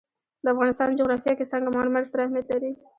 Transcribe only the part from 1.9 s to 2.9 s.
ستر اهمیت لري.